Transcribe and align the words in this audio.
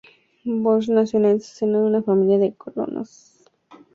Bosh 0.47 0.89
nació 0.89 1.19
en 1.19 1.25
el 1.25 1.41
seno 1.41 1.81
de 1.81 1.85
una 1.85 2.01
familia 2.01 2.39
de 2.39 2.55
colonos 2.55 3.35
alemanes. 3.69 3.89